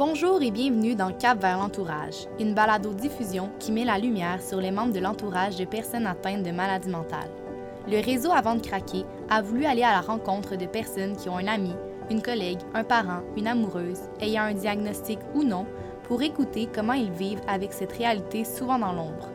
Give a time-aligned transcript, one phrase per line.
[0.00, 4.70] Bonjour et bienvenue dans Cap vers l'entourage, une balado-diffusion qui met la lumière sur les
[4.70, 7.28] membres de l'entourage de personnes atteintes de maladies mentales.
[7.86, 11.36] Le réseau Avant de craquer a voulu aller à la rencontre de personnes qui ont
[11.36, 11.74] un ami,
[12.08, 15.66] une collègue, un parent, une amoureuse, ayant un diagnostic ou non,
[16.04, 19.28] pour écouter comment ils vivent avec cette réalité souvent dans l'ombre.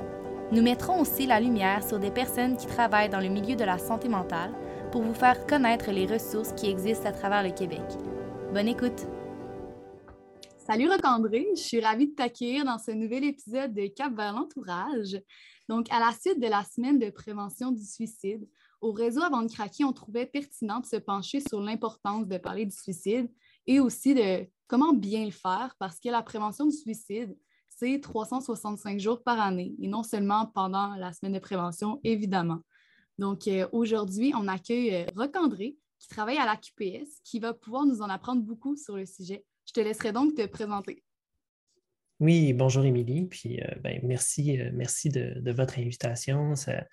[0.52, 3.78] Nous mettrons aussi la lumière sur des personnes qui travaillent dans le milieu de la
[3.78, 4.50] santé mentale
[4.92, 7.86] pour vous faire connaître les ressources qui existent à travers le Québec.
[8.52, 9.06] Bonne écoute!
[10.66, 15.16] Salut Roc-André, je suis ravie de t'accueillir dans ce nouvel épisode de Cap vers l'entourage.
[15.70, 18.50] Donc, à la suite de la semaine de prévention du suicide,
[18.82, 22.66] au réseau Avant de craquer, on trouvait pertinent de se pencher sur l'importance de parler
[22.66, 23.30] du suicide
[23.68, 27.38] et aussi de comment bien le faire parce que la prévention du suicide,
[27.70, 32.62] c'est 365 jours par année et non seulement pendant la semaine de prévention, évidemment.
[33.20, 37.86] Donc, euh, aujourd'hui, on accueille euh, Roc-André qui travaille à la QPS, qui va pouvoir
[37.86, 39.46] nous en apprendre beaucoup sur le sujet.
[39.68, 41.04] Je te laisserai donc te présenter.
[42.22, 46.56] Oui, bonjour Émilie, puis euh, ben, merci, euh, merci de, votre invitation.
[46.56, 46.86] Ça,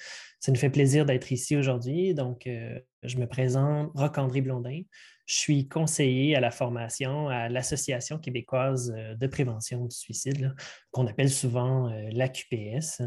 [0.49, 2.13] nous fait plaisir d'être ici aujourd'hui.
[2.13, 4.83] Donc, euh, je me présente, Roc-André Blondin.
[5.27, 10.53] Je suis conseiller à la formation à l'Association québécoise de prévention du suicide,
[10.91, 13.03] qu'on appelle souvent l'AQPS.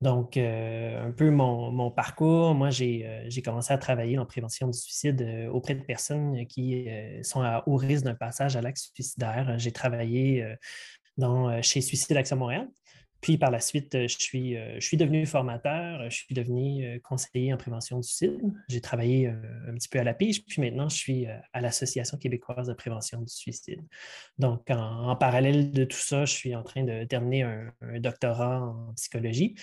[0.00, 4.78] Donc, euh, un peu mon, parcours, moi, euh, j'ai commencé à travailler en prévention du
[4.78, 6.88] suicide euh, auprès de personnes qui
[7.22, 9.58] sont à haut risque d'un passage à l'acte suicidaire.
[9.58, 10.56] J'ai travaillé
[11.18, 12.68] dans, chez Suicide Action Montréal.
[13.20, 17.58] Puis par la suite, je suis, je suis devenu formateur, je suis devenu conseiller en
[17.58, 18.40] prévention du suicide.
[18.70, 22.68] J'ai travaillé un petit peu à la pige, puis maintenant, je suis à l'Association québécoise
[22.68, 23.82] de prévention du suicide.
[24.38, 28.94] Donc, en, parallèle de tout ça, je suis en train de terminer un doctorat en
[28.94, 29.54] psychologie.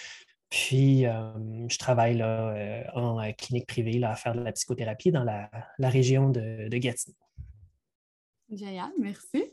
[0.49, 5.11] Puis, euh, je travaille euh, en euh, clinique privée là, à faire de la psychothérapie
[5.11, 7.15] dans la, région de, Gatineau.
[8.49, 9.43] Génial, merci.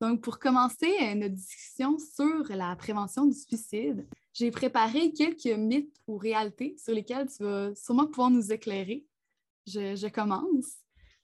[0.00, 6.16] Donc, pour commencer notre discussion sur la prévention du suicide, j'ai préparé quelques mythes ou
[6.16, 9.06] réalités sur lesquelles tu vas sûrement pouvoir nous éclairer.
[9.66, 10.72] Je commence.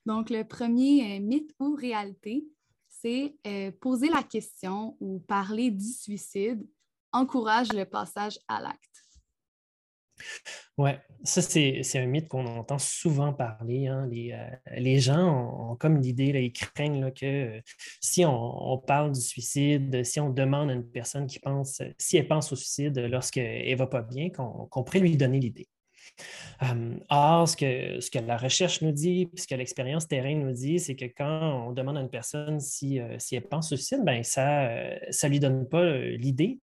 [0.06, 2.46] Donc, le premier mythe ou réalité,
[2.88, 3.34] c'est
[3.80, 6.64] poser la question ou parler du suicide
[7.12, 9.07] encourage le passage à l'acte.
[10.76, 10.90] Oui,
[11.24, 13.88] ça, c'est un mythe qu'on entend souvent parler.
[13.88, 14.08] Hein.
[14.12, 17.60] Euh, les, gens ont, comme l'idée, ils craignent que euh,
[18.00, 22.28] si on, parle du suicide, si on demande à une personne qui pense, si elle
[22.28, 25.68] pense au suicide lorsqu'elle ne va pas bien, qu'on pourrait lui donner l'idée.
[26.60, 30.96] Hum, or, ce que, la recherche nous dit, ce que l'expérience terrain nous dit, c'est
[30.96, 34.68] que quand on demande à une personne si, euh, elle pense au suicide, ben, ça
[34.68, 36.60] ne lui donne pas l'idée.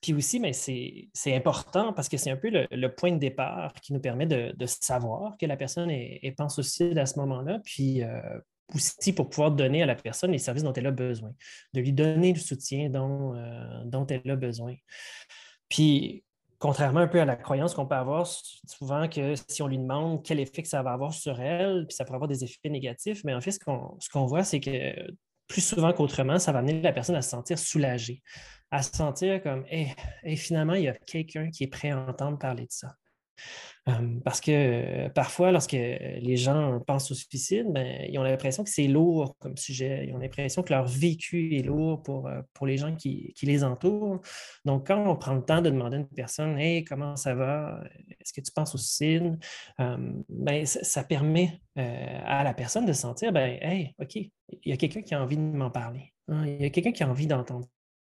[0.00, 3.92] Puis aussi, mais c'est important parce que c'est un peu le, point de départ qui
[3.92, 8.20] nous permet de, savoir que la personne est, pense aussi à ce moment-là, puis euh,
[8.74, 11.32] aussi pour pouvoir donner à la personne les services dont elle a besoin,
[11.74, 14.74] de lui donner le soutien dont, euh, dont elle a besoin.
[15.68, 16.24] Puis,
[16.58, 20.24] contrairement un peu à la croyance qu'on peut avoir souvent que si on lui demande
[20.24, 23.22] quel effet que ça va avoir sur elle, puis ça pourrait avoir des effets négatifs,
[23.24, 24.94] mais en fait, ce qu'on voit, c'est que
[25.46, 28.22] plus souvent qu'autrement, ça va amener la personne à se sentir soulagée,
[28.70, 32.38] à se sentir comme, et finalement, il y a quelqu'un qui est prêt à entendre
[32.38, 32.94] parler de ça.
[33.88, 38.62] Euh, parce que euh, parfois, lorsque les gens pensent au suicide, ben, ils ont l'impression
[38.64, 40.06] que c'est lourd comme sujet.
[40.06, 43.64] Ils ont l'impression que leur vécu est lourd pour, euh, pour les gens qui, les
[43.64, 44.20] entourent.
[44.64, 47.82] Donc, quand on prend le temps de demander à une personne Hey, comment ça va?
[48.20, 49.38] Est-ce que tu penses au suicide?
[49.78, 54.30] ben, ça, permet à la personne de sentir ben, Hey, OK, il
[54.64, 56.12] y a quelqu'un qui a envie de m'en parler.
[56.28, 56.46] Hein.
[56.46, 57.68] Il y a quelqu'un qui a envie d'entendre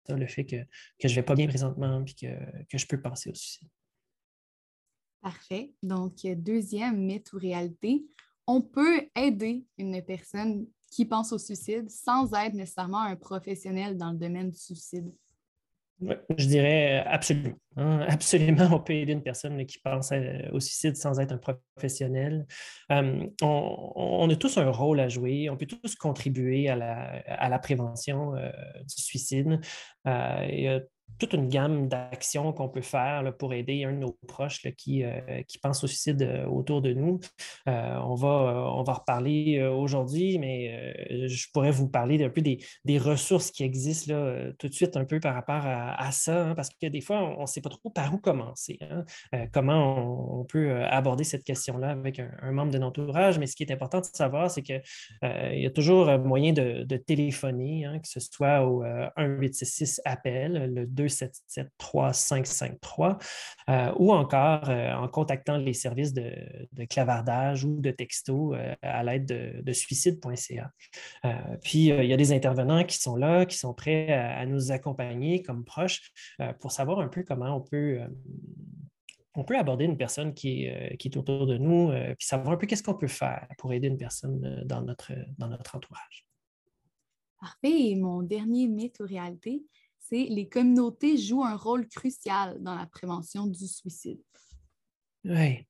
[0.09, 0.57] le fait que,
[1.03, 3.69] je ne vais pas bien présentement et que, que je peux penser au suicide.
[5.22, 5.74] Parfait.
[5.84, 8.06] Donc, deuxième mythe ou réalité,
[8.47, 14.12] on peut aider une personne qui pense au suicide sans être nécessairement un professionnel dans
[14.12, 15.12] le domaine du suicide.
[16.02, 17.56] je dirais absolument.
[17.75, 18.06] Hein.
[18.09, 21.40] Absolument, on peut aider une personne qui pense euh, au suicide sans être un
[21.75, 22.48] professionnel.
[22.92, 28.36] Euh, on, a tous un rôle à jouer, on peut tous contribuer à la, prévention
[28.36, 28.50] euh,
[28.81, 29.60] du suicide
[31.17, 35.44] toute une gamme d'actions qu'on peut faire pour aider un de nos proches qui, euh,
[35.47, 37.19] qui pense au suicide euh, autour de nous.
[37.67, 42.59] Euh, on, va, on va reparler aujourd'hui, mais je pourrais vous parler un peu des,
[43.00, 44.13] ressources qui existent
[44.57, 47.41] tout de suite un peu par rapport à, ça, hein, parce que des fois, on
[47.41, 49.06] ne sait pas trop par où commencer, hein.
[49.53, 53.39] comment on, peut aborder cette question-là avec un, membre de notre entourage.
[53.39, 54.81] Mais ce qui est important de savoir, c'est qu'il
[55.23, 58.83] il y a toujours moyen de, téléphoner, hein, que ce soit au
[59.17, 63.18] 1866 appel, le 277-3553
[63.98, 66.31] ou encore en contactant les services de,
[66.90, 70.72] clavardage ou de texto à l'aide de, suicide.ca.
[71.62, 75.42] puis, il y a des intervenants qui sont là, qui sont prêts à, nous accompagner
[75.42, 76.12] comme proches
[76.60, 78.00] pour savoir un peu comment on peut
[79.36, 80.68] on peut aborder une personne qui
[80.98, 83.88] qui est autour de nous, puis savoir un peu qu'est-ce qu'on peut faire pour aider
[83.88, 86.30] une personne dans notre, dans notre entourage.
[87.40, 87.92] Parfait.
[87.92, 89.63] Et mon dernier mythe ou réalité,
[90.09, 94.19] c'est les communautés jouent un rôle crucial dans la prévention du suicide.
[95.25, 95.67] Oui,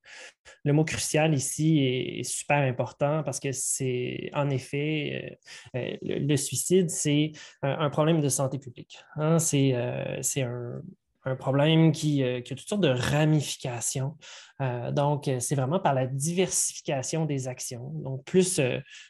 [0.64, 5.38] le mot crucial ici est super important parce que c'est en effet,
[5.74, 7.32] euh, euh, le, suicide, c'est
[7.62, 9.00] un, problème de santé publique.
[9.16, 9.38] Hein.
[9.54, 10.80] Euh, c'est un,
[11.24, 14.16] un problème qui, euh, qui, a toutes sortes de ramifications.
[14.60, 17.90] Euh, donc, euh, c'est vraiment par la diversification des actions.
[17.94, 18.60] Donc, plus,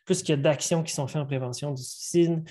[0.05, 2.43] plus qu'il y a d'actions qui sont faites en prévention du suicide,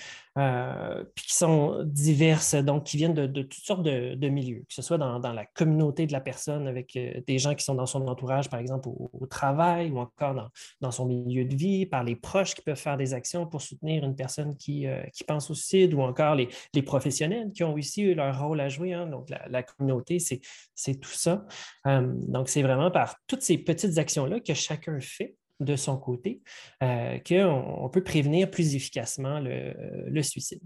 [1.14, 4.96] puis qui sont diverses, donc qui viennent de, toutes sortes de, milieux, que ce soit
[4.96, 6.92] dans, la communauté de la personne, avec
[7.26, 11.06] des gens qui sont dans son entourage, par exemple, au, travail, ou encore dans, son
[11.06, 14.56] milieu de vie, par les proches qui peuvent faire des actions pour soutenir une personne
[14.56, 16.48] qui, qui pense au suicide, ou encore les,
[16.82, 18.94] professionnels qui ont aussi eu leur rôle à jouer.
[18.94, 19.06] Hein.
[19.06, 21.46] donc, la communauté, c'est tout ça.
[21.86, 26.40] Euh, donc, c'est vraiment par toutes ces petites actions-là que chacun fait de son côté
[26.82, 30.60] euh, qu'on peut prévenir plus efficacement le suicide.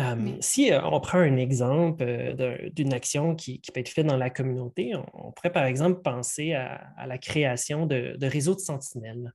[0.00, 4.16] Euh, si euh, on prend un exemple euh, d'une action qui, peut être faite dans
[4.16, 9.32] la communauté, on, pourrait par exemple penser à, la création de, réseaux de sentinelles.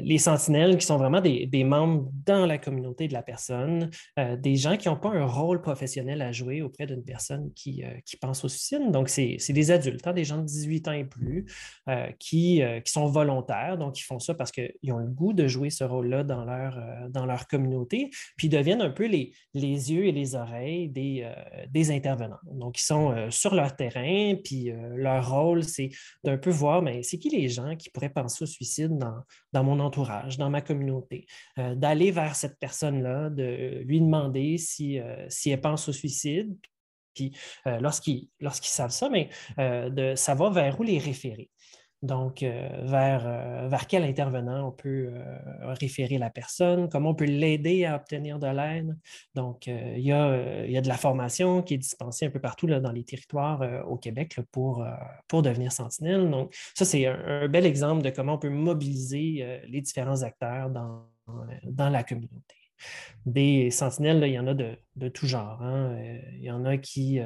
[0.00, 3.90] les sentinelles qui sont vraiment des, membres dans la communauté de la personne,
[4.38, 7.82] des gens qui n'ont pas un rôle professionnel à jouer auprès d'une personne qui,
[8.20, 8.90] pense au suicide.
[8.90, 11.46] Donc, c'est des adultes, hein, des gens de 18 ans et plus,
[12.18, 15.84] qui, sont volontaires, donc ils font ça parce qu'ils ont le goût de jouer ce
[15.84, 16.78] rôle-là dans, leur,
[17.10, 21.22] dans leur communauté, puis ils deviennent un peu les les yeux et les oreilles des,
[21.24, 22.38] euh, intervenants.
[22.50, 25.90] Donc, ils sont euh, sur leur terrain, puis euh, leur rôle, c'est
[26.24, 28.98] d'un peu voir, mais c'est qui les gens qui pourraient penser au suicide
[29.52, 31.26] dans, mon entourage, dans ma communauté,
[31.56, 36.56] d'aller vers cette personne-là, de lui demander si, si elle pense au suicide,
[37.14, 37.32] puis
[37.64, 38.28] lorsqu'ils
[38.62, 41.50] savent ça, mais de savoir vers où les référer.
[42.00, 47.14] Donc, euh, vers, euh, vers quel intervenant on peut euh, référer la personne, comment on
[47.14, 48.96] peut l'aider à obtenir de l'aide?
[49.34, 52.40] Donc, il y, a, il, y a, de la formation qui est dispensée un peu
[52.40, 54.86] partout là, dans les territoires au Québec pour,
[55.26, 56.30] pour devenir sentinelle.
[56.30, 61.06] Donc, ça, c'est un, bel exemple de comment on peut mobiliser les différents acteurs dans,
[61.64, 62.54] dans la communauté.
[63.26, 65.60] Des sentinelles, il y en a de, de tout genre.
[65.62, 65.98] Hein.
[66.34, 67.20] Il y en a qui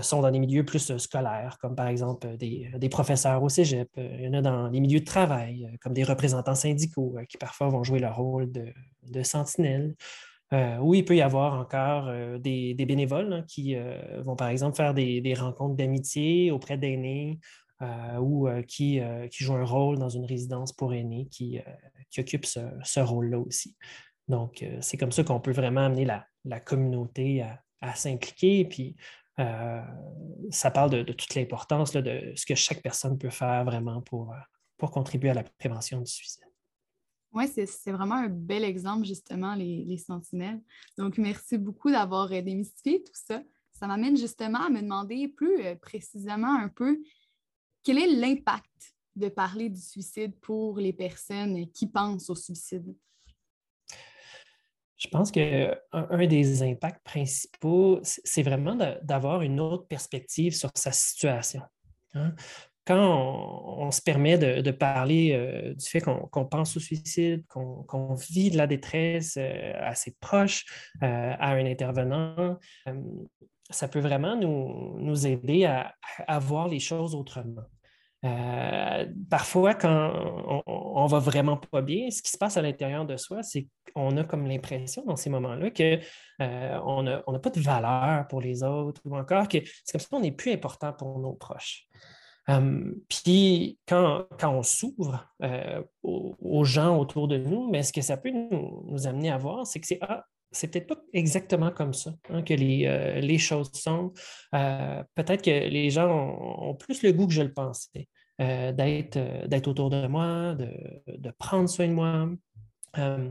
[0.00, 3.88] sont dans des milieux plus euh, scolaires, comme par exemple euh, des, professeurs au cégep.
[3.96, 7.68] Il y en a dans les milieux de travail, comme des représentants syndicaux qui parfois
[7.68, 9.94] vont jouer le rôle de, sentinelle.
[10.80, 13.76] ou il peut y avoir encore des, bénévoles hein, qui
[14.24, 17.38] vont, par exemple, faire des, rencontres d'amitié auprès d'aînés
[18.20, 19.00] ou qui,
[19.30, 21.58] qui, jouent un rôle dans une résidence pour aînés qui,
[22.10, 23.76] qui occupe ce, rôle-là aussi.
[24.28, 26.04] Donc, c'est comme ça qu'on peut vraiment amener
[26.44, 28.64] la, communauté à, à s'impliquer.
[28.66, 28.96] Puis,
[29.38, 29.82] euh,
[30.50, 34.36] ça parle de, toute l'importance de ce que chaque personne peut faire vraiment pour, euh,
[34.76, 36.44] pour contribuer à la prévention du suicide.
[37.32, 40.60] Oui, c'est vraiment un bel exemple, justement, les, sentinelles.
[40.98, 43.42] Donc, merci beaucoup d'avoir euh, démystifié tout ça.
[43.72, 47.02] Ça m'amène justement à me demander plus précisément un peu
[47.82, 52.94] quel est l'impact de parler du suicide pour les personnes qui pensent au suicide?
[55.02, 60.92] Je pense qu'un un des impacts principaux, c'est vraiment d'avoir une autre perspective sur sa
[60.92, 61.62] situation.
[62.14, 62.34] Hein.
[62.84, 62.98] Quand
[63.78, 68.56] on, se permet de, parler euh, du fait qu'on pense au suicide, qu'on vit de
[68.56, 70.64] la détresse euh, à ses proches,
[71.02, 72.58] euh, à un intervenant,
[73.70, 75.94] ça peut vraiment nous, aider à,
[76.26, 77.62] à voir les choses autrement.
[78.24, 83.04] Euh, parfois, quand on, ne va vraiment pas bien, ce qui se passe à l'intérieur
[83.04, 85.98] de soi, c'est qu'on a comme l'impression dans ces moments-là qu'on
[86.40, 90.20] euh, n'a pas de valeur pour les autres ou encore que c'est comme si on
[90.20, 91.88] n'est plus important pour nos proches.
[92.48, 98.16] Hum, puis quand, on s'ouvre euh, aux, gens autour de nous, mais ce que ça
[98.16, 102.12] peut nous, amener à voir, c'est que c'est ah, c'est peut-être pas exactement comme ça
[102.30, 104.12] hein, que les, les, choses sont.
[104.52, 108.08] peut-être que les gens ont, plus le goût que je le pensais.
[108.40, 112.28] Euh, euh, d'être, autour de moi, de, prendre soin de moi.
[112.98, 113.30] Euh,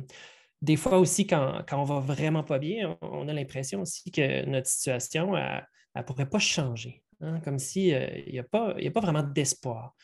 [0.61, 4.45] des fois aussi, quand, quand, on va vraiment pas bien, on, a l'impression aussi que
[4.45, 7.03] notre situation, ne pourrait pas changer.
[7.19, 9.95] Hein, comme s'il n'y a, a pas vraiment d'espoir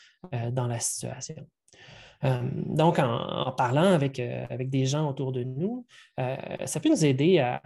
[0.52, 1.48] dans la situation.
[2.24, 5.86] Donc, en, parlant avec, avec, des gens autour de nous,
[6.18, 7.62] ça peut nous aider à,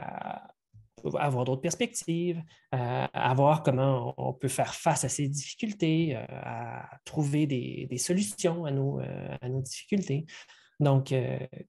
[1.18, 2.42] avoir d'autres perspectives,
[2.72, 8.72] à voir comment on peut faire face à ces difficultés, à trouver des, solutions à
[8.72, 9.00] nos,
[9.42, 10.26] à nos difficultés.
[10.80, 11.14] Donc,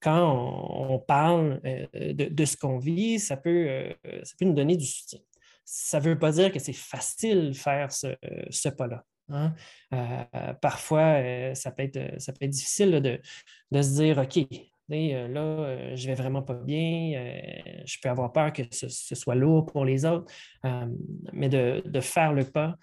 [0.00, 5.20] quand on, parle de, ce qu'on vit, ça peut, ça peut nous donner du soutien.
[5.64, 8.16] Ça ne veut pas dire que c'est facile de faire ce,
[8.50, 9.04] ce pas-là.
[9.28, 9.54] Hein.
[10.60, 13.20] parfois, ça, peut être, ça peut être difficile de,
[13.70, 14.46] de se dire, OK,
[14.92, 19.14] euh, là, euh, je vais vraiment pas bien, euh, je peux avoir peur que ce,
[19.14, 20.30] soit lourd pour les autres,
[21.32, 22.76] mais de, faire le pas,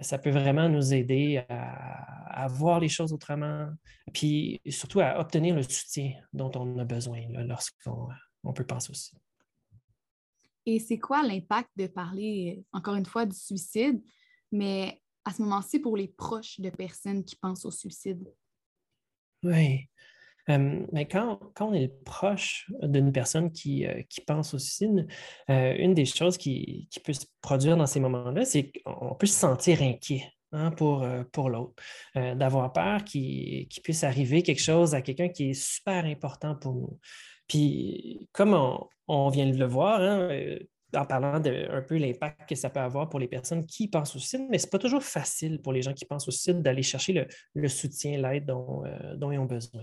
[0.00, 3.68] ça peut vraiment nous aider à, voir les choses autrement,
[4.12, 9.16] puis surtout à obtenir le soutien dont on a besoin lorsqu'on peut penser aussi.
[10.64, 14.00] Et c'est quoi l'impact de parler, encore une fois, du suicide,
[14.52, 18.32] mais à ce moment-ci pour les proches de personnes qui pensent au suicide?
[19.42, 19.88] Oui
[20.48, 25.06] mais quand, on est proche d'une personne qui, euh, pense au suicide,
[25.50, 29.38] euh, une des choses qui, peut se produire dans ces moments-là, c'est qu'on peut se
[29.38, 30.24] sentir inquiet.
[30.54, 31.82] Hein, pour, euh, pour l'autre,
[32.14, 36.98] d'avoir peur qu'il puisse arriver quelque chose à quelqu'un qui est super important pour nous.
[37.48, 38.52] Puis, comme
[39.08, 40.28] on, vient de le voir, hein,
[40.94, 44.14] en parlant de un peu l'impact que ça peut avoir pour les personnes qui pensent
[44.16, 46.62] au suicide, mais ce n'est pas toujours facile pour les gens qui pensent au suicide
[46.62, 49.82] d'aller chercher le, soutien, l'aide dont, euh, dont, ils ont besoin.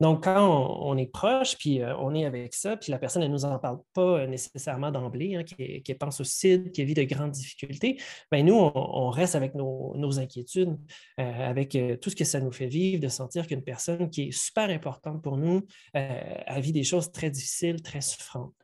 [0.00, 3.28] Donc, quand on, est proche, puis euh, on est avec ça, puis la personne ne
[3.28, 7.32] nous en parle pas nécessairement d'emblée, hein, qui, pense au suicide, qui vit de grandes
[7.32, 10.76] difficultés, bien, nous, on, reste avec nos, inquiétudes,
[11.18, 14.32] euh, avec tout ce que ça nous fait vivre, de sentir qu'une personne qui est
[14.32, 15.62] super importante pour nous
[15.94, 18.54] a vit des choses très difficiles, très souffrantes.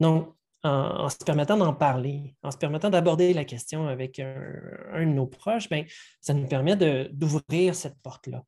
[0.00, 0.34] Donc,
[0.64, 5.26] en, se permettant d'en parler, en se permettant d'aborder la question avec un, de nos
[5.26, 5.84] proches, bien,
[6.20, 6.76] ça nous permet
[7.10, 8.44] d'ouvrir cette porte-là.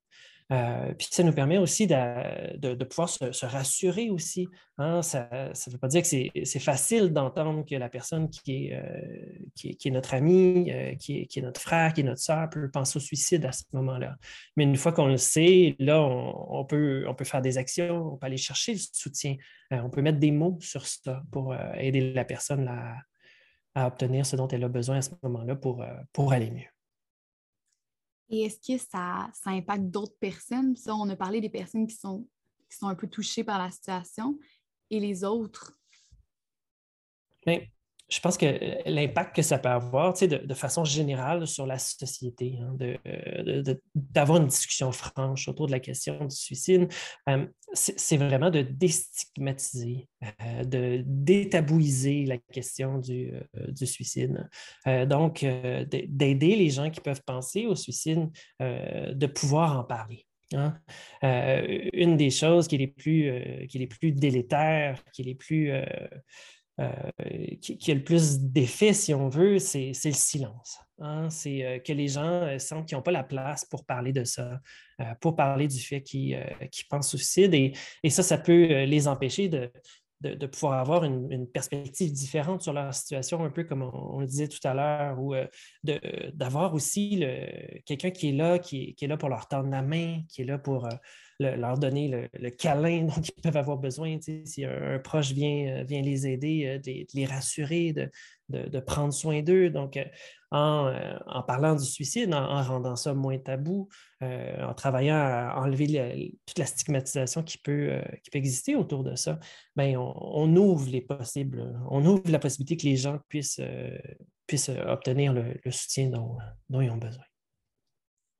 [0.52, 4.48] Euh, puis ça nous permet aussi de, pouvoir se, rassurer aussi.
[4.78, 5.00] Hein.
[5.02, 9.90] Ça ne veut pas dire que c'est facile d'entendre que la personne qui est, euh,
[9.90, 13.44] notre ami, euh, qui, est, notre frère, qui est notre soeur, peut penser au suicide
[13.46, 14.16] à ce moment-là.
[14.56, 18.36] Mais une fois qu'on le sait, là, on, peut, faire des actions, on peut aller
[18.36, 19.36] chercher du soutien,
[19.70, 24.46] on peut mettre des mots sur ça pour aider la personne à, obtenir ce dont
[24.48, 26.73] elle a besoin à ce moment-là pour aller mieux.
[28.30, 30.76] Et est-ce que ça, ça impacte d'autres personnes?
[30.76, 32.26] Ça, on a parlé des personnes qui sont,
[32.68, 34.38] qui sont un peu touchées par la situation
[34.90, 35.78] et les autres?
[37.46, 37.70] Mais
[38.08, 41.78] je pense que euh, l'impact que ça peut avoir, de, de façon générale sur la
[41.78, 42.76] société, hein,
[43.94, 46.92] d'avoir une discussion franche autour de la question du suicide,
[47.28, 53.32] euh, c'est vraiment de déstigmatiser, euh, de détabouiser la question du,
[53.84, 54.48] suicide.
[55.08, 58.30] donc, d'aider les gens qui peuvent penser au suicide,
[58.60, 60.24] de pouvoir en parler.
[60.52, 60.78] Hein.
[61.22, 65.34] une des choses qui est les plus, qui est les plus délétères, qui est les
[65.34, 65.72] plus
[66.80, 66.90] euh,
[67.60, 70.78] qui, a le plus d'effet, si on veut, c'est le silence.
[70.98, 71.30] Hein.
[71.30, 74.24] C'est euh, que les gens euh, sentent qu'ils n'ont pas la place pour parler de
[74.24, 74.60] ça,
[75.20, 76.36] pour parler du fait qu'ils
[76.90, 77.54] pensent au suicide.
[77.54, 79.70] Et, et, ça, ça peut les empêcher de,
[80.24, 84.48] de, pouvoir avoir une, perspective différente sur leur situation, un peu comme on, le disait
[84.48, 85.34] tout à l'heure, ou
[86.32, 87.24] d'avoir aussi
[87.86, 90.46] quelqu'un qui est là, qui, qui, est là pour leur tendre la main, qui est
[90.46, 90.88] là pour
[91.40, 94.18] leur donner le, câlin dont ils peuvent avoir besoin.
[94.20, 99.42] si un, proche vient, euh, vient les aider, euh, de, les rassurer, de, prendre soin
[99.42, 99.70] d'eux.
[99.70, 99.98] Donc,
[100.54, 103.88] euh, en, parlant du suicide, en, rendant ça moins tabou,
[104.22, 109.38] en travaillant à enlever toute la stigmatisation qui peut, qui peut exister autour de ça,
[109.76, 113.60] bien, on, ouvre les possibles, on ouvre la possibilité que les gens puissent,
[114.86, 116.38] obtenir le, soutien dont,
[116.70, 117.24] dont ils ont besoin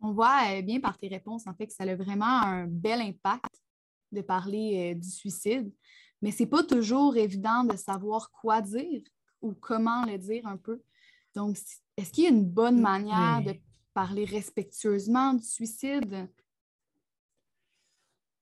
[0.05, 3.01] on voit euh, bien par tes réponses, en fait, que ça a vraiment un bel
[3.01, 3.63] impact
[4.13, 5.73] de parler euh, du suicide,
[6.21, 9.03] mais ce n'est pas toujours évident de savoir quoi dire
[9.41, 10.83] ou comment le dire un peu.
[11.35, 11.57] Donc,
[11.97, 13.55] est-ce qu'il y a une bonne manière de
[13.93, 16.29] parler respectueusement du suicide?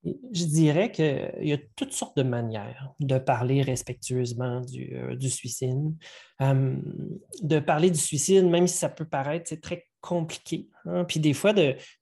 [0.03, 5.95] Je dirais qu'il y a toutes sortes de manières de parler respectueusement du, euh, suicide.
[6.41, 10.67] de parler du suicide, même si ça peut paraître très compliqué.
[10.85, 11.05] Hein.
[11.05, 11.53] Puis des fois,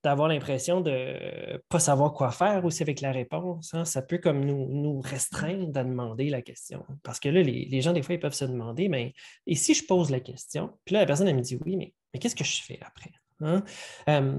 [0.03, 3.85] d'avoir l'impression de ne pas savoir quoi faire aussi avec la réponse, hein.
[3.85, 6.83] ça peut comme nous, nous, restreindre à demander la question.
[7.03, 9.13] Parce que là, les, gens, des fois, ils peuvent se demander, mais
[9.45, 11.93] et si je pose la question, puis là, la personne, elle me dit oui, mais,
[12.11, 13.11] mais qu'est-ce que je fais après?
[13.43, 13.63] Hein?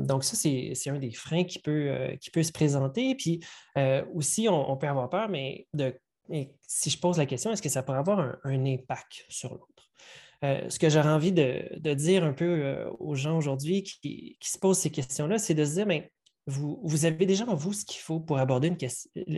[0.04, 3.14] donc, ça, c'est un des freins qui peut, euh, qui peut se présenter.
[3.14, 3.40] Puis
[3.78, 5.97] euh, aussi, on, peut avoir peur, mais de,
[6.66, 9.82] si je pose la question, est-ce que ça pourrait avoir un impact sur l'autre?
[10.45, 14.59] Euh, ce que j'aurais envie de, dire un peu euh, aux gens aujourd'hui qui, se
[14.59, 16.11] posent ces questions-là, c'est de se dire, mais
[16.47, 18.73] vous, vous, avez déjà en vous ce qu'il faut pour aborder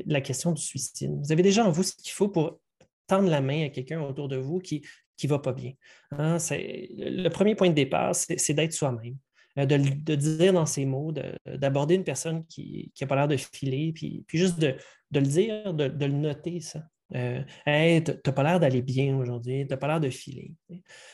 [0.06, 1.14] la question du suicide.
[1.22, 2.58] Vous avez déjà en vous ce qu'il faut pour
[3.06, 4.82] tendre la main à quelqu'un autour de vous qui,
[5.22, 5.72] ne va pas bien.
[6.12, 6.38] Hein?
[6.50, 9.16] le premier point de départ, c'est d'être soi-même.
[9.56, 11.12] De, dire dans ses mots,
[11.46, 14.74] d'aborder une personne qui n'a pas l'air de filer, puis juste de,
[15.12, 16.82] le dire, de, le noter, ça.
[17.14, 20.52] Euh, hey, tu n'as pas l'air d'aller bien aujourd'hui, tu n'as pas l'air de filer.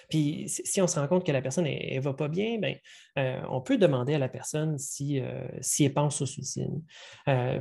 [0.09, 2.76] Puis si on se rend compte que la personne ne va pas bien, ben,
[3.18, 6.82] euh, on peut demander à la personne si, euh, si elle pense au suicide.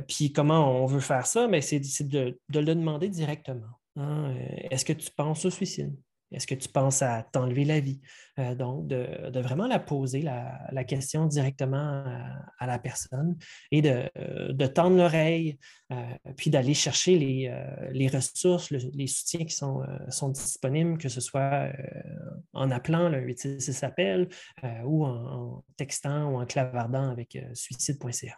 [0.08, 1.48] puis comment on veut faire ça?
[1.48, 3.78] Ben, c'est de, le demander directement.
[3.96, 4.34] Hein.
[4.70, 5.94] Est-ce que tu penses au suicide?
[6.32, 8.00] Est-ce que tu penses à t'enlever la vie?
[8.38, 12.04] Euh, donc, de, vraiment la poser, la, question directement
[12.58, 13.36] à, la personne
[13.70, 15.58] et de, tendre l'oreille,
[15.92, 15.96] euh,
[16.36, 21.70] puis d'aller chercher les, euh, ressources, les soutiens qui sont, disponibles, que ce soit
[22.52, 24.28] en appelant le 866 appel
[24.84, 28.36] ou en, textant ou en clavardant avec suicide.ca.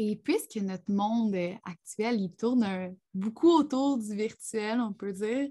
[0.00, 1.34] Et puisque notre monde
[1.64, 5.48] actuel, il tourne beaucoup autour du virtuel, on peut dire,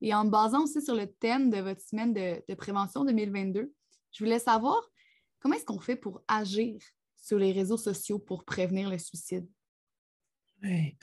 [0.00, 3.72] et en me basant aussi sur le thème de votre semaine de, prévention 2022,
[4.12, 4.80] je voulais savoir
[5.40, 6.80] comment est-ce qu'on fait pour agir
[7.16, 9.46] sur les réseaux sociaux pour prévenir le suicide?
[10.62, 10.96] Oui.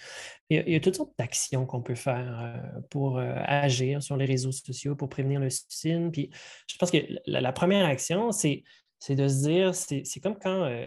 [0.50, 4.25] Il, y a, toutes sortes d'actions qu'on peut faire euh, pour euh, agir sur les
[4.25, 6.12] réseaux sociaux pour prévenir le suicide.
[6.12, 6.30] Puis
[6.68, 8.64] je pense que la, première action, c'est
[9.10, 10.86] de se dire, c'est comme quand, euh,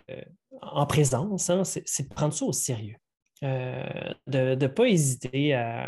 [0.60, 2.96] en présence, hein, c'est de prendre ça au sérieux.
[3.44, 3.84] Euh,
[4.26, 5.84] de ne pas hésiter à,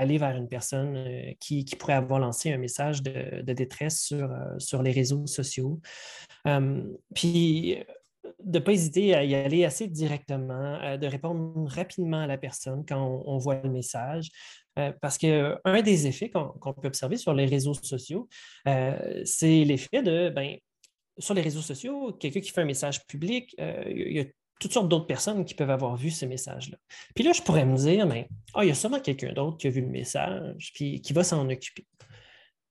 [0.00, 4.58] aller vers une personne euh, qui, pourrait avoir lancé un message de, détresse sur, euh,
[4.58, 5.80] sur, les réseaux sociaux.
[7.14, 7.78] puis
[8.44, 12.84] de ne pas hésiter à y aller assez directement, de répondre rapidement à la personne
[12.86, 14.30] quand on, voit le message.
[15.00, 18.28] parce qu'un des effets qu'on peut observer sur les réseaux sociaux,
[18.64, 20.56] c'est l'effet de, ben,
[21.18, 24.24] sur les réseaux sociaux, quelqu'un qui fait un message public, il y a
[24.60, 26.76] toutes sortes d'autres personnes qui peuvent avoir vu ce message-là.
[27.14, 29.66] Puis là, je pourrais me dire, mais ah, il y a sûrement quelqu'un d'autre qui
[29.66, 31.86] a vu le message, puis qui va s'en occuper.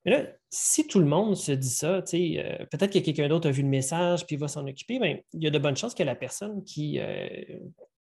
[0.05, 3.51] Mais là, si tout le monde se dit ça, euh, peut-être que quelqu'un d'autre a
[3.51, 6.03] vu le message, puis va s'en occuper, mais il y a de bonnes chances que
[6.03, 7.27] la personne qui, euh,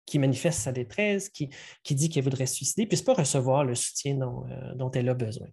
[0.06, 1.50] qui manifeste sa détresse, qui,
[1.82, 5.14] qui dit qu'elle voudrait se suicider, puisse pas recevoir le soutien dont euh, elle a
[5.14, 5.49] besoin.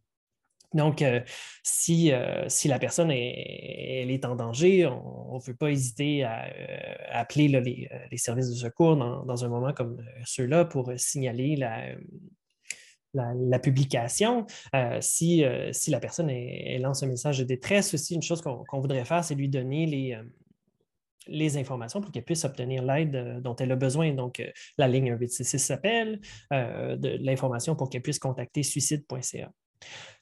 [0.73, 1.21] Donc, euh,
[1.63, 6.23] si, euh, si, la personne est, elle est en danger, on ne veut pas hésiter
[6.23, 11.95] à, euh, appeler les, services de secours dans, un moment comme ceux-là pour signaler la,
[13.13, 14.45] la, publication.
[14.99, 16.31] Si, si, la personne
[16.79, 20.19] lance un message de détresse, aussi, une chose qu'on voudrait faire, c'est lui donner les,
[21.27, 24.13] les informations pour qu'elle puisse obtenir l'aide dont elle a besoin.
[24.13, 24.43] Donc,
[24.77, 26.19] la ligne 1866 s'appelle,
[26.51, 29.49] de l'information pour qu'elle puisse contacter suicide.ca.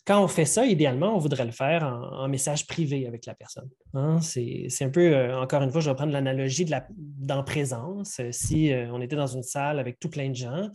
[0.05, 3.67] Quand on fait ça, idéalement, on voudrait le faire en, message privé avec la personne.
[3.95, 4.19] Hein.
[4.21, 8.19] C'est un peu, euh, encore une fois, je vais prendre l'analogie d'en présence.
[8.19, 10.69] Euh, si euh, on était dans une salle avec tout plein de gens,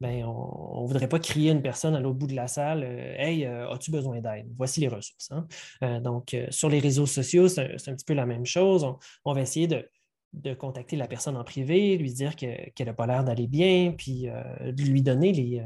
[0.00, 2.84] ben, on ne voudrait pas crier à une personne à l'autre bout de la salle
[2.84, 4.46] Hey, as-tu besoin d'aide?
[4.56, 5.30] Voici les ressources.
[5.32, 6.00] Hein.
[6.00, 8.86] donc, sur les réseaux sociaux, c'est un, petit peu la même chose.
[9.24, 13.24] On, va essayer de, contacter la personne en privé, lui dire qu'elle n'a pas l'air
[13.24, 15.64] d'aller bien, puis de lui donner les,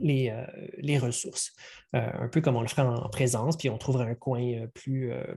[0.00, 0.46] euh,
[0.78, 1.52] les, ressources,
[1.94, 4.66] euh, un peu comme on le ferait en, présence, puis on trouverait un coin euh,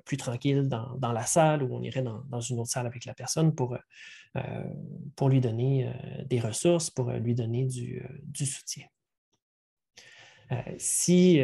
[0.05, 3.55] plus, tranquille dans, la salle ou on irait dans, une autre salle avec la personne
[3.55, 3.77] pour,
[5.27, 5.91] lui donner
[6.25, 8.03] des ressources, pour lui donner du,
[8.45, 8.85] soutien.
[10.77, 11.41] si,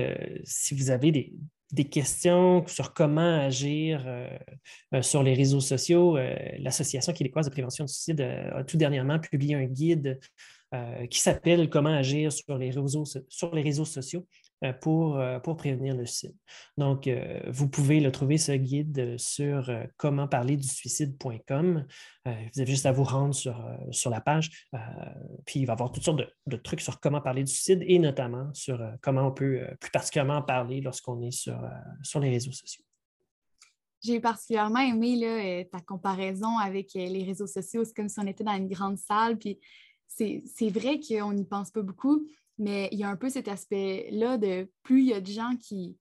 [0.72, 1.12] vous avez
[1.72, 4.06] des, questions sur comment agir
[5.02, 6.18] sur les réseaux sociaux,
[6.60, 10.20] l'Association québécoise de prévention du suicide a tout dernièrement publié un guide
[11.10, 14.28] qui s'appelle Comment agir sur les réseaux, sur les réseaux sociaux
[14.64, 16.36] euh, pour, euh, pour prévenir le suicide.
[16.78, 17.08] Donc,
[17.48, 21.86] vous pouvez le trouver, ce guide, sur comment parler du suicide.com.
[22.26, 24.68] vous avez juste à vous rendre sur, sur la page,
[25.46, 28.00] puis il va y avoir toutes sortes de, trucs sur comment parler du suicide et
[28.00, 31.60] notamment sur comment on peut plus particulièrement parler lorsqu'on est sur,
[32.02, 32.84] sur les réseaux sociaux.
[34.04, 37.84] J'ai particulièrement aimé là, ta comparaison avec les réseaux sociaux.
[37.84, 39.60] C'est comme si on était dans une grande salle, puis
[40.08, 42.26] c'est vrai qu'on n'y pense pas beaucoup,
[42.58, 45.56] mais il y a un peu cet aspect-là de plus il y a de gens
[45.60, 45.98] qui,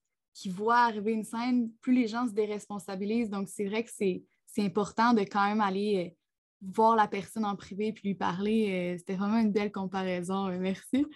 [0.47, 3.31] voient arriver une scène, plus les gens se déresponsabilisent.
[3.31, 4.23] Donc, c'est vrai que c'est
[4.59, 6.17] important de quand même aller euh,
[6.61, 8.95] voir la personne en privé puis lui parler.
[8.95, 10.49] Euh, c'était vraiment une belle comparaison.
[10.49, 11.07] Euh, merci.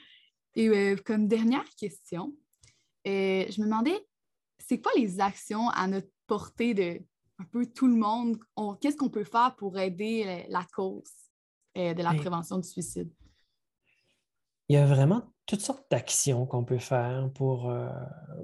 [0.54, 2.34] Et comme dernière question,
[3.04, 4.04] je me demandais,
[4.58, 7.00] c'est quoi les actions à notre portée de
[7.38, 8.36] un peu tout le monde?
[8.80, 11.19] Qu'est-ce qu'on peut faire pour aider la cause?
[11.76, 13.10] De la prévention du suicide?
[14.68, 17.88] Il y a vraiment toutes sortes d'actions qu'on peut faire pour, euh,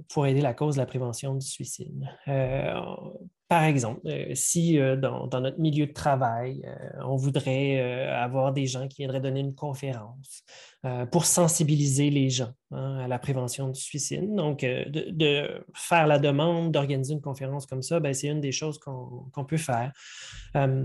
[0.08, 2.04] pour aider la cause de la prévention du suicide.
[2.26, 2.74] Euh,
[3.46, 6.68] par exemple, euh, si dans, notre milieu de travail,
[7.04, 10.42] on voudrait avoir des gens qui viendraient donner une conférence
[11.12, 14.34] pour sensibiliser les gens hein, à la prévention du suicide.
[14.34, 18.52] Donc, euh, de, faire la demande, d'organiser une conférence comme ça, ben, c'est une des
[18.52, 19.92] choses qu'on peut faire.
[20.56, 20.84] Euh,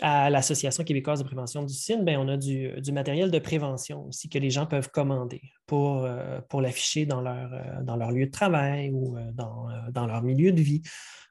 [0.00, 4.28] à l'Association québécoise de prévention du suicide, ben, on a du, matériel de prévention aussi
[4.28, 10.06] que les gens peuvent commander pour, euh, l'afficher dans leur, lieu de travail ou dans,
[10.06, 10.82] leur milieu de vie.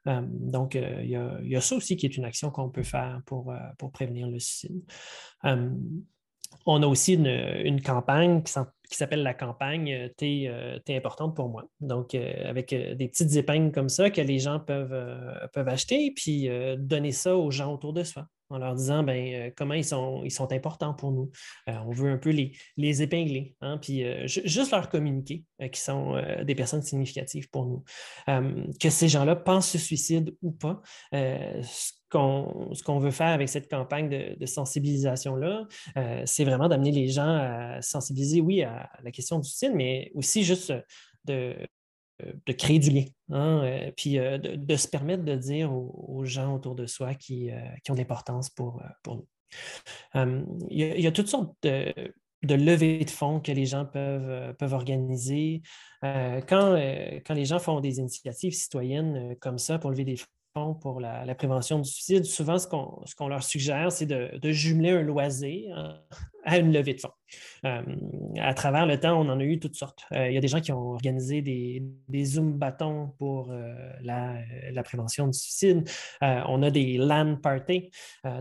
[0.05, 4.27] donc, il y, a ça aussi qui est une action qu'on peut faire pour prévenir
[4.27, 4.81] le suicide.
[6.65, 11.63] On a aussi une, campagne qui s'appelle la campagne euh, euh, T'es importante pour moi.
[11.79, 16.49] Donc, euh, avec des petites épingles comme ça que les gens peuvent, peuvent acheter, puis
[16.77, 20.31] donner ça aux gens autour de soi en leur disant ben, comment ils sont, ils
[20.31, 21.29] sont importants pour nous.
[21.67, 26.55] on veut un peu les, les épingler, hein, puis juste leur communiquer qu'ils sont des
[26.55, 27.83] personnes significatives pour nous.
[28.79, 30.81] que ces gens-là pensent se suicide ou pas,
[31.11, 35.67] ce qu'on veut faire avec cette campagne de, sensibilisation-là,
[35.97, 40.11] euh, c'est vraiment d'amener les gens à sensibiliser, oui, à la question du suicide, mais
[40.15, 40.73] aussi juste
[41.25, 41.55] de,
[42.19, 46.55] de créer du lien, hein, euh, puis euh, de, se permettre de dire aux, gens
[46.55, 47.49] autour de soi qui,
[47.89, 49.27] ont de l'importance pour, nous.
[50.69, 51.93] Il y, a, toutes sortes de,
[52.43, 55.61] levées de fonds que les gens peuvent, organiser.
[56.01, 60.17] quand, les gens font des initiatives citoyennes comme ça pour lever des
[60.81, 65.77] pour la, prévention du suicide, souvent, ce qu'on leur suggère, c'est de, jumeler un loisir
[65.77, 65.99] hein,
[66.43, 67.11] à une levée de fonds.
[67.65, 67.81] Euh,
[68.39, 70.05] à travers le temps, on en a eu toutes sortes.
[70.13, 73.73] Euh, il y a des gens qui ont organisé des, des Zoom bâtons pour euh,
[74.01, 75.87] la, prévention du suicide.
[76.21, 77.91] on a des LAN parties.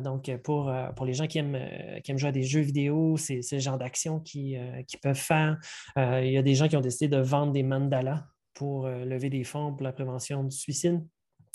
[0.03, 1.59] donc, pour, pour les gens qui aiment,
[2.05, 5.57] qui aiment jouer à des jeux vidéo, c'est ce genre d'action qu'ils qui peuvent faire.
[5.97, 9.45] il y a des gens qui ont décidé de vendre des mandalas pour lever des
[9.45, 11.03] fonds pour la prévention du suicide.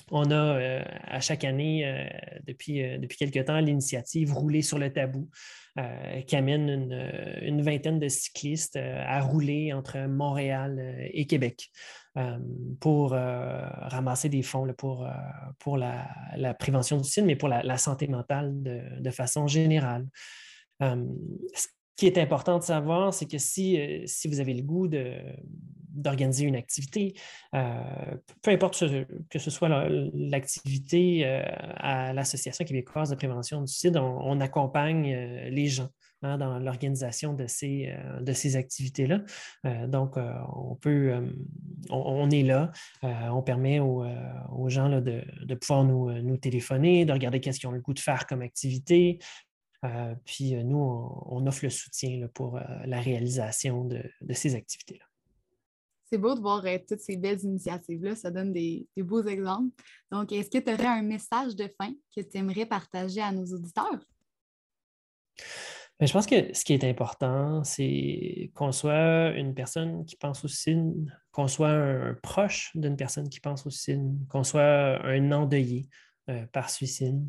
[0.09, 2.07] On a euh, à chaque année, euh,
[2.45, 5.29] depuis, euh, depuis quelque temps, l'initiative Rouler sur le tabou,
[6.27, 6.69] qui amène
[7.41, 11.71] une, vingtaine de cyclistes à rouler entre Montréal et Québec
[12.81, 15.07] pour ramasser des fonds pour,
[15.59, 20.05] pour la, prévention du suicide, mais pour la, santé mentale de, façon générale
[21.95, 26.45] qui est important de savoir, c'est que si, euh, si vous avez le goût d'organiser
[26.45, 27.13] une activité,
[27.53, 27.83] euh,
[28.41, 28.83] peu importe
[29.29, 29.69] que ce soit
[30.13, 31.43] l'activité euh,
[31.75, 35.13] à l'Association québécoise de prévention du suicide, on, accompagne
[35.49, 35.89] les gens.
[36.23, 39.21] Hein, dans l'organisation de ces, de ces activités-là.
[39.87, 41.15] donc, on peut,
[41.89, 44.05] on, est là, on permet aux,
[44.67, 47.99] gens de, de, pouvoir nous, nous téléphoner, de regarder qu'est-ce qu'ils ont le goût de
[47.99, 49.17] faire comme activité,
[50.25, 55.05] puis euh, nous, on, offre le soutien pour euh, la réalisation de, ces activités-là.
[56.05, 59.73] C'est beau de voir toutes ces belles initiatives-là, ça donne des, beaux exemples.
[60.11, 63.45] Donc, est-ce que tu aurais un message de fin que tu aimerais partager à nos
[63.45, 64.05] auditeurs?
[65.99, 70.43] Ben, je pense que ce qui est important, c'est qu'on soit une personne qui pense
[70.43, 75.31] au signe, qu'on soit un proche d'une personne qui pense au signe, qu'on soit un
[75.31, 75.87] endeuillé,
[76.29, 77.19] euh, par suicide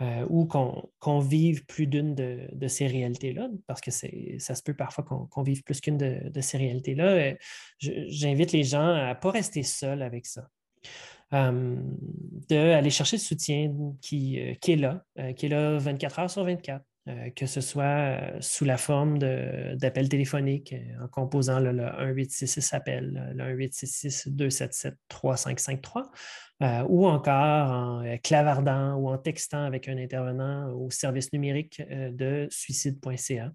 [0.00, 5.02] euh, ou qu'on vive plus d'une de, ces réalités-là, parce que ça se peut parfois
[5.02, 7.04] qu'on vive plus qu'une de, ces réalités-là.
[7.04, 7.34] Euh,
[7.80, 10.48] j'invite les gens à ne pas rester seuls avec ça.
[11.32, 16.84] d'aller chercher le soutien qui, qui est là, qui est là 24 heures sur 24.
[17.08, 22.74] Euh, que ce soit euh, sous la forme d'appels téléphoniques euh, en composant le, 1866
[22.74, 26.10] appel, le 1866 277 3553,
[26.88, 33.52] ou encore en clavardant ou en textant avec un intervenant au service numérique de suicide.ca.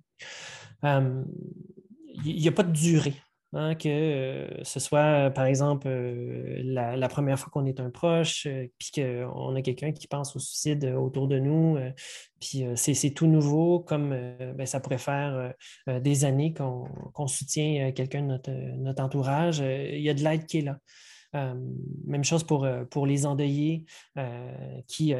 [2.26, 3.16] Il n'y a pas de durée
[3.56, 8.48] Hein, que euh, ce soit, par exemple, euh, la, première fois qu'on est un proche,
[8.48, 11.78] euh, puis qu'on a quelqu'un qui pense au suicide autour de nous,
[12.39, 14.10] puis c'est tout nouveau, comme
[14.56, 15.54] ben, ça pourrait faire
[15.88, 20.60] des années qu'on soutient quelqu'un de notre, notre, entourage, il y a de l'aide qui
[20.60, 20.78] est là.
[21.36, 21.56] Euh,
[22.06, 23.86] même chose pour, euh, pour les endeuillés
[24.17, 25.13] euh, qui,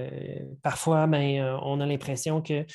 [0.62, 2.65] parfois, ben, on a l'impression que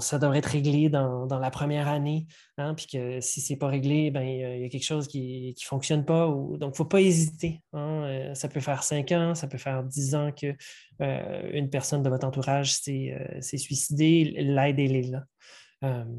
[0.00, 2.26] ça devrait être réglé dans, la première année,
[2.58, 5.54] hein, puis que si ce n'est pas réglé, ben, il y a quelque chose qui
[5.56, 6.26] ne fonctionne pas.
[6.26, 7.60] Donc, il ne faut pas hésiter.
[7.72, 10.56] Hein, ça peut faire cinq ans, ça peut faire dix ans qu'une
[11.00, 14.34] une personne de votre entourage s'est suicidée.
[14.38, 15.24] L'aide, elle est là.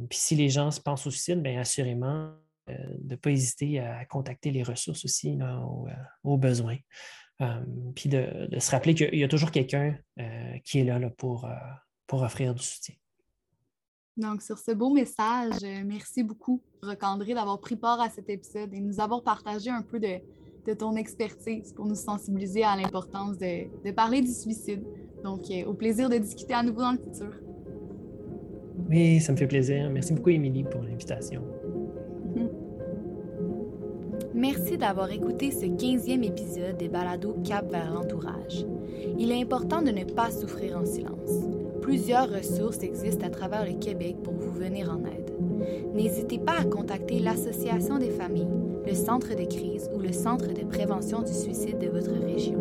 [0.10, 2.32] puis si les gens se pensent au suicide, bien assurément,
[2.68, 5.88] de ne pas hésiter à contacter les ressources aussi euh,
[6.24, 6.78] aux, besoins.
[7.42, 7.62] Euh,
[7.96, 9.98] puis de, se rappeler qu'il y a toujours quelqu'un
[10.64, 11.48] qui est là, pour,
[12.08, 12.96] pour offrir du soutien.
[14.18, 18.80] Donc, sur ce beau message, merci beaucoup, Recandré, d'avoir pris part à cet épisode et
[18.80, 23.92] nous avoir partagé un peu de, ton expertise pour nous sensibiliser à l'importance de, de,
[23.92, 24.84] parler du suicide.
[25.24, 27.32] Donc, au plaisir de discuter à nouveau dans le futur.
[28.90, 29.90] Oui, ça me fait plaisir.
[29.90, 31.44] Merci beaucoup, Émilie, pour l'invitation.
[34.38, 38.68] Merci d'avoir écouté ce 15e épisode des balados Cap vers l'entourage.
[39.18, 41.48] Il est important de ne pas souffrir en silence.
[41.82, 45.34] Plusieurs ressources existent à travers le Québec pour vous venir en aide.
[45.96, 48.54] N'hésitez pas à contacter l'Association des familles,
[48.86, 52.60] le Centre de crise ou le Centre de prévention du suicide de votre région.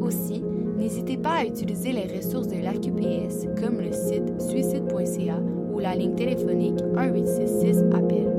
[0.00, 0.42] Aussi,
[0.78, 5.38] n'hésitez pas à utiliser les ressources de l'AQPS comme le site suicide.ca
[5.70, 8.33] ou la ligne téléphonique 186